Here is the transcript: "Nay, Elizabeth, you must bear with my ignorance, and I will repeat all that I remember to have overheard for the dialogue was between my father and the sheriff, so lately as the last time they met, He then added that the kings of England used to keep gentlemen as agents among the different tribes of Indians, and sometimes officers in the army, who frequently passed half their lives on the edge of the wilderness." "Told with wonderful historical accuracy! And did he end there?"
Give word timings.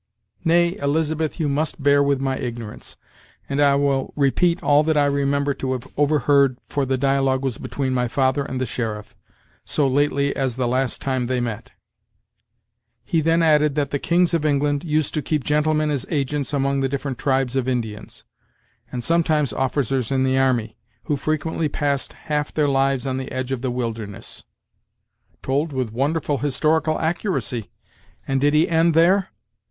"Nay, 0.43 0.77
Elizabeth, 0.77 1.39
you 1.39 1.47
must 1.47 1.83
bear 1.83 2.01
with 2.01 2.19
my 2.19 2.35
ignorance, 2.39 2.95
and 3.47 3.61
I 3.61 3.75
will 3.75 4.13
repeat 4.15 4.63
all 4.63 4.81
that 4.81 4.97
I 4.97 5.05
remember 5.05 5.53
to 5.53 5.73
have 5.73 5.87
overheard 5.95 6.57
for 6.67 6.87
the 6.87 6.97
dialogue 6.97 7.43
was 7.43 7.59
between 7.59 7.93
my 7.93 8.07
father 8.07 8.41
and 8.43 8.59
the 8.59 8.65
sheriff, 8.65 9.15
so 9.63 9.87
lately 9.87 10.35
as 10.35 10.55
the 10.55 10.67
last 10.67 11.03
time 11.03 11.25
they 11.25 11.39
met, 11.39 11.73
He 13.03 13.21
then 13.21 13.43
added 13.43 13.75
that 13.75 13.91
the 13.91 13.99
kings 13.99 14.33
of 14.33 14.43
England 14.43 14.83
used 14.83 15.13
to 15.13 15.21
keep 15.21 15.43
gentlemen 15.43 15.91
as 15.91 16.07
agents 16.09 16.51
among 16.51 16.79
the 16.79 16.89
different 16.89 17.19
tribes 17.19 17.55
of 17.55 17.67
Indians, 17.67 18.23
and 18.91 19.03
sometimes 19.03 19.53
officers 19.53 20.09
in 20.09 20.23
the 20.23 20.35
army, 20.35 20.77
who 21.03 21.15
frequently 21.15 21.69
passed 21.69 22.13
half 22.13 22.51
their 22.51 22.67
lives 22.67 23.05
on 23.05 23.17
the 23.17 23.31
edge 23.31 23.51
of 23.51 23.61
the 23.61 23.69
wilderness." 23.69 24.45
"Told 25.43 25.71
with 25.71 25.91
wonderful 25.93 26.39
historical 26.39 26.97
accuracy! 26.97 27.69
And 28.27 28.41
did 28.41 28.55
he 28.55 28.67
end 28.67 28.95
there?" 28.95 29.27